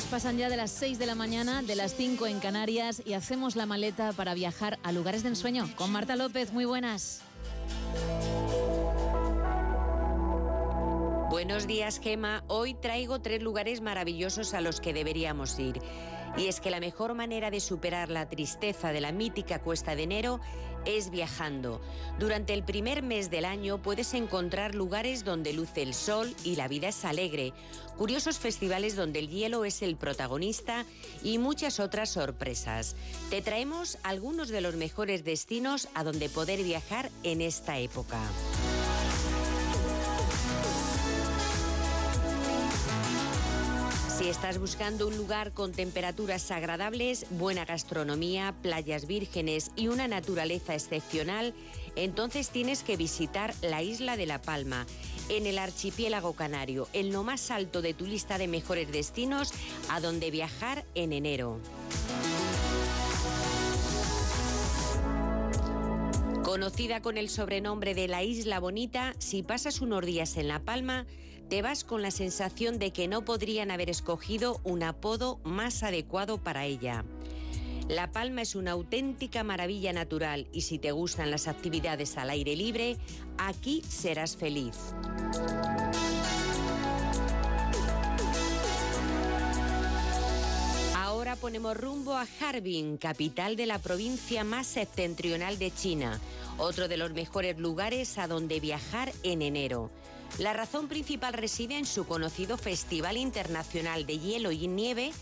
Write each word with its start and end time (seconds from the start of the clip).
pasan 0.00 0.38
ya 0.38 0.48
de 0.48 0.56
las 0.56 0.70
6 0.70 0.98
de 0.98 1.04
la 1.04 1.14
mañana, 1.14 1.60
de 1.60 1.76
las 1.76 1.94
5 1.94 2.26
en 2.26 2.40
Canarias 2.40 3.02
y 3.04 3.12
hacemos 3.12 3.56
la 3.56 3.66
maleta 3.66 4.12
para 4.12 4.32
viajar 4.32 4.78
a 4.82 4.90
lugares 4.90 5.22
de 5.22 5.28
ensueño 5.28 5.68
con 5.76 5.92
Marta 5.92 6.16
López. 6.16 6.50
Muy 6.50 6.64
buenas. 6.64 7.20
Buenos 11.52 11.68
días, 11.68 12.00
Gema. 12.02 12.44
Hoy 12.48 12.72
traigo 12.72 13.20
tres 13.20 13.42
lugares 13.42 13.82
maravillosos 13.82 14.54
a 14.54 14.62
los 14.62 14.80
que 14.80 14.94
deberíamos 14.94 15.58
ir. 15.58 15.82
Y 16.38 16.46
es 16.46 16.60
que 16.60 16.70
la 16.70 16.80
mejor 16.80 17.12
manera 17.12 17.50
de 17.50 17.60
superar 17.60 18.08
la 18.08 18.26
tristeza 18.26 18.90
de 18.90 19.02
la 19.02 19.12
mítica 19.12 19.58
Cuesta 19.58 19.94
de 19.94 20.04
Enero 20.04 20.40
es 20.86 21.10
viajando. 21.10 21.82
Durante 22.18 22.54
el 22.54 22.64
primer 22.64 23.02
mes 23.02 23.30
del 23.30 23.44
año 23.44 23.82
puedes 23.82 24.14
encontrar 24.14 24.74
lugares 24.74 25.24
donde 25.24 25.52
luce 25.52 25.82
el 25.82 25.92
sol 25.92 26.34
y 26.42 26.56
la 26.56 26.68
vida 26.68 26.88
es 26.88 27.04
alegre, 27.04 27.52
curiosos 27.98 28.38
festivales 28.38 28.96
donde 28.96 29.18
el 29.18 29.28
hielo 29.28 29.66
es 29.66 29.82
el 29.82 29.96
protagonista 29.96 30.86
y 31.22 31.36
muchas 31.36 31.80
otras 31.80 32.08
sorpresas. 32.08 32.96
Te 33.28 33.42
traemos 33.42 33.98
algunos 34.04 34.48
de 34.48 34.62
los 34.62 34.76
mejores 34.76 35.22
destinos 35.22 35.90
a 35.92 36.02
donde 36.02 36.30
poder 36.30 36.62
viajar 36.62 37.10
en 37.24 37.42
esta 37.42 37.78
época. 37.78 38.22
Si 44.22 44.28
estás 44.28 44.58
buscando 44.58 45.08
un 45.08 45.16
lugar 45.16 45.52
con 45.52 45.72
temperaturas 45.72 46.52
agradables, 46.52 47.26
buena 47.30 47.64
gastronomía, 47.64 48.54
playas 48.62 49.08
vírgenes 49.08 49.72
y 49.74 49.88
una 49.88 50.06
naturaleza 50.06 50.76
excepcional, 50.76 51.54
entonces 51.96 52.50
tienes 52.50 52.84
que 52.84 52.96
visitar 52.96 53.52
la 53.62 53.82
isla 53.82 54.16
de 54.16 54.26
La 54.26 54.40
Palma, 54.40 54.86
en 55.28 55.48
el 55.48 55.58
archipiélago 55.58 56.34
canario, 56.34 56.86
en 56.92 57.12
lo 57.12 57.24
más 57.24 57.50
alto 57.50 57.82
de 57.82 57.94
tu 57.94 58.06
lista 58.06 58.38
de 58.38 58.46
mejores 58.46 58.92
destinos 58.92 59.52
a 59.88 59.98
donde 59.98 60.30
viajar 60.30 60.84
en 60.94 61.12
enero. 61.12 61.58
Conocida 66.44 67.02
con 67.02 67.18
el 67.18 67.28
sobrenombre 67.28 67.94
de 67.94 68.06
la 68.06 68.22
Isla 68.22 68.60
Bonita, 68.60 69.16
si 69.18 69.42
pasas 69.42 69.80
unos 69.80 70.06
días 70.06 70.36
en 70.36 70.46
La 70.46 70.60
Palma, 70.60 71.06
te 71.52 71.60
vas 71.60 71.84
con 71.84 72.00
la 72.00 72.10
sensación 72.10 72.78
de 72.78 72.92
que 72.92 73.08
no 73.08 73.26
podrían 73.26 73.70
haber 73.70 73.90
escogido 73.90 74.62
un 74.64 74.82
apodo 74.82 75.38
más 75.44 75.82
adecuado 75.82 76.38
para 76.38 76.64
ella. 76.64 77.04
La 77.90 78.10
Palma 78.10 78.40
es 78.40 78.54
una 78.54 78.70
auténtica 78.70 79.44
maravilla 79.44 79.92
natural 79.92 80.46
y 80.50 80.62
si 80.62 80.78
te 80.78 80.92
gustan 80.92 81.30
las 81.30 81.48
actividades 81.48 82.16
al 82.16 82.30
aire 82.30 82.56
libre, 82.56 82.96
aquí 83.36 83.82
serás 83.86 84.34
feliz. 84.34 84.94
Ahora 90.96 91.36
ponemos 91.36 91.76
rumbo 91.76 92.14
a 92.14 92.26
Harbin, 92.40 92.96
capital 92.96 93.56
de 93.56 93.66
la 93.66 93.78
provincia 93.78 94.42
más 94.42 94.66
septentrional 94.66 95.58
de 95.58 95.70
China, 95.70 96.18
otro 96.56 96.88
de 96.88 96.96
los 96.96 97.12
mejores 97.12 97.58
lugares 97.58 98.16
a 98.16 98.26
donde 98.26 98.58
viajar 98.58 99.12
en 99.22 99.42
enero. 99.42 99.90
La 100.38 100.52
razón 100.52 100.88
principal 100.88 101.34
reside 101.34 101.76
en 101.76 101.86
su 101.86 102.06
conocido 102.06 102.56
Festival 102.56 103.16
Internacional 103.16 104.06
de 104.06 104.18
Hielo 104.18 104.50
y 104.50 104.66
Nieve, 104.66 105.12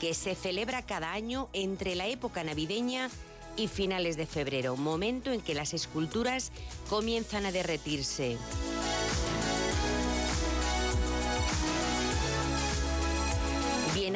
que 0.00 0.14
se 0.14 0.34
celebra 0.34 0.82
cada 0.82 1.12
año 1.12 1.48
entre 1.52 1.94
la 1.94 2.06
época 2.06 2.44
navideña 2.44 3.10
y 3.56 3.68
finales 3.68 4.16
de 4.16 4.26
febrero, 4.26 4.76
momento 4.76 5.32
en 5.32 5.40
que 5.40 5.54
las 5.54 5.74
esculturas 5.74 6.52
comienzan 6.88 7.46
a 7.46 7.52
derretirse. 7.52 8.38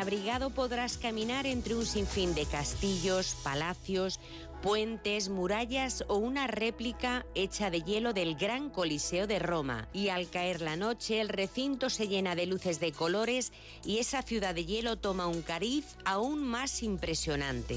Abrigado 0.00 0.50
podrás 0.50 0.96
caminar 0.96 1.46
entre 1.46 1.74
un 1.74 1.84
sinfín 1.84 2.34
de 2.34 2.46
castillos, 2.46 3.36
palacios, 3.44 4.18
puentes, 4.62 5.28
murallas 5.28 6.04
o 6.08 6.16
una 6.16 6.46
réplica 6.46 7.24
hecha 7.34 7.70
de 7.70 7.82
hielo 7.82 8.12
del 8.12 8.34
Gran 8.34 8.70
Coliseo 8.70 9.26
de 9.26 9.38
Roma. 9.38 9.88
Y 9.92 10.08
al 10.08 10.28
caer 10.28 10.60
la 10.60 10.76
noche 10.76 11.20
el 11.20 11.28
recinto 11.28 11.90
se 11.90 12.08
llena 12.08 12.34
de 12.34 12.46
luces 12.46 12.80
de 12.80 12.92
colores 12.92 13.52
y 13.84 13.98
esa 13.98 14.22
ciudad 14.22 14.54
de 14.54 14.64
hielo 14.64 14.96
toma 14.96 15.26
un 15.26 15.42
cariz 15.42 15.96
aún 16.04 16.42
más 16.42 16.82
impresionante. 16.82 17.76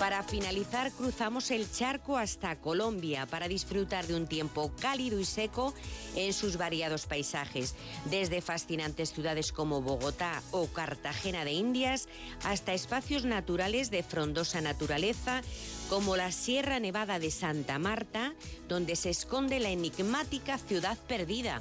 Para 0.00 0.22
finalizar 0.22 0.90
cruzamos 0.92 1.50
el 1.50 1.70
charco 1.70 2.16
hasta 2.16 2.56
Colombia 2.56 3.26
para 3.26 3.48
disfrutar 3.48 4.06
de 4.06 4.14
un 4.14 4.26
tiempo 4.26 4.72
cálido 4.80 5.20
y 5.20 5.26
seco 5.26 5.74
en 6.16 6.32
sus 6.32 6.56
variados 6.56 7.04
paisajes, 7.04 7.74
desde 8.06 8.40
fascinantes 8.40 9.12
ciudades 9.12 9.52
como 9.52 9.82
Bogotá 9.82 10.42
o 10.52 10.68
Cartagena 10.68 11.44
de 11.44 11.52
Indias 11.52 12.08
hasta 12.44 12.72
espacios 12.72 13.26
naturales 13.26 13.90
de 13.90 14.02
frondosa 14.02 14.62
naturaleza 14.62 15.42
como 15.90 16.16
la 16.16 16.32
Sierra 16.32 16.80
Nevada 16.80 17.18
de 17.18 17.30
Santa 17.30 17.78
Marta, 17.78 18.32
donde 18.68 18.96
se 18.96 19.10
esconde 19.10 19.60
la 19.60 19.68
enigmática 19.68 20.56
ciudad 20.56 20.96
perdida. 21.08 21.60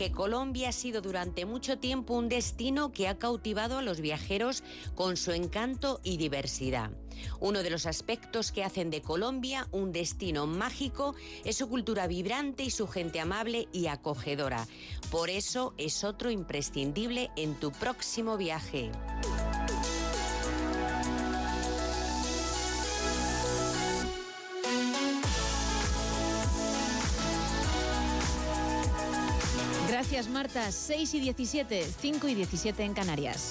Que 0.00 0.12
Colombia 0.12 0.70
ha 0.70 0.72
sido 0.72 1.02
durante 1.02 1.44
mucho 1.44 1.78
tiempo 1.78 2.14
un 2.14 2.30
destino 2.30 2.90
que 2.90 3.06
ha 3.06 3.18
cautivado 3.18 3.76
a 3.76 3.82
los 3.82 4.00
viajeros 4.00 4.64
con 4.94 5.18
su 5.18 5.32
encanto 5.32 6.00
y 6.02 6.16
diversidad. 6.16 6.90
Uno 7.38 7.62
de 7.62 7.68
los 7.68 7.84
aspectos 7.84 8.50
que 8.50 8.64
hacen 8.64 8.88
de 8.88 9.02
Colombia 9.02 9.68
un 9.72 9.92
destino 9.92 10.46
mágico 10.46 11.14
es 11.44 11.56
su 11.56 11.68
cultura 11.68 12.06
vibrante 12.06 12.62
y 12.62 12.70
su 12.70 12.88
gente 12.88 13.20
amable 13.20 13.68
y 13.74 13.88
acogedora. 13.88 14.66
Por 15.10 15.28
eso 15.28 15.74
es 15.76 16.02
otro 16.02 16.30
imprescindible 16.30 17.30
en 17.36 17.54
tu 17.56 17.70
próximo 17.70 18.38
viaje. 18.38 18.90
Gracias 29.90 30.28
Marta, 30.28 30.70
6 30.70 31.14
y 31.14 31.20
17, 31.20 31.84
5 32.00 32.28
y 32.28 32.34
17 32.34 32.84
en 32.84 32.94
Canarias. 32.94 33.48